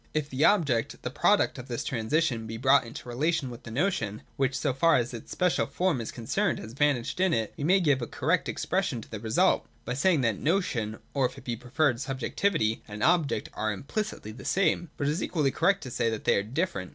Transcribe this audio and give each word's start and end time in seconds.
If 0.15 0.31
the 0.31 0.43
Object, 0.45 0.99
the 1.03 1.11
product 1.11 1.59
of 1.59 1.67
this 1.67 1.83
transition, 1.83 2.47
be 2.47 2.57
brought 2.57 2.85
into 2.87 3.07
relation 3.07 3.51
with 3.51 3.61
the 3.61 3.69
notion, 3.69 4.23
which, 4.35 4.57
so 4.57 4.73
far 4.73 4.95
as 4.97 5.13
its 5.13 5.31
special 5.31 5.67
form 5.67 6.01
is 6.01 6.11
concerned, 6.11 6.57
has 6.57 6.73
vanished 6.73 7.19
in 7.19 7.35
it, 7.35 7.53
we 7.55 7.63
may 7.63 7.79
give 7.79 8.01
a 8.01 8.07
correct 8.07 8.49
expression 8.49 8.99
to 9.01 9.09
the 9.11 9.19
result, 9.19 9.67
by 9.85 9.93
saying 9.93 10.21
that 10.21 10.39
notion 10.39 10.97
(or, 11.13 11.27
if 11.27 11.37
it 11.37 11.43
be 11.43 11.55
preferred, 11.55 11.99
subjectivity) 12.01 12.81
and 12.87 13.03
object 13.03 13.49
are 13.53 13.71
im 13.71 13.83
plicitly 13.83 14.35
the 14.35 14.43
same. 14.43 14.89
But 14.97 15.05
it 15.05 15.11
is 15.11 15.21
equally 15.21 15.51
correct 15.51 15.83
to 15.83 15.91
say 15.91 16.09
that 16.09 16.23
they 16.23 16.33
are 16.35 16.41
different. 16.41 16.89